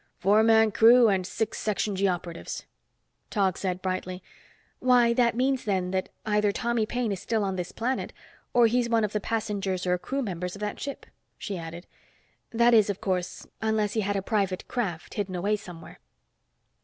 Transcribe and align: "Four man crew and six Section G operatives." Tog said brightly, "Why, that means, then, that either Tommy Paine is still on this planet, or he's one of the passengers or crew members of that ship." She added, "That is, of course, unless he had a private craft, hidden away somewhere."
"Four 0.17 0.41
man 0.41 0.71
crew 0.71 1.09
and 1.09 1.27
six 1.27 1.59
Section 1.59 1.95
G 1.95 2.07
operatives." 2.07 2.65
Tog 3.29 3.55
said 3.55 3.83
brightly, 3.83 4.23
"Why, 4.79 5.13
that 5.13 5.35
means, 5.35 5.63
then, 5.63 5.91
that 5.91 6.09
either 6.25 6.51
Tommy 6.51 6.87
Paine 6.87 7.11
is 7.11 7.19
still 7.19 7.43
on 7.43 7.55
this 7.55 7.71
planet, 7.71 8.11
or 8.51 8.65
he's 8.65 8.89
one 8.89 9.03
of 9.03 9.13
the 9.13 9.19
passengers 9.19 9.85
or 9.85 9.95
crew 9.99 10.23
members 10.23 10.55
of 10.55 10.59
that 10.61 10.79
ship." 10.79 11.05
She 11.37 11.55
added, 11.55 11.85
"That 12.49 12.73
is, 12.73 12.89
of 12.89 12.99
course, 12.99 13.45
unless 13.61 13.93
he 13.93 14.01
had 14.01 14.15
a 14.15 14.23
private 14.23 14.67
craft, 14.67 15.13
hidden 15.13 15.35
away 15.35 15.55
somewhere." 15.55 15.99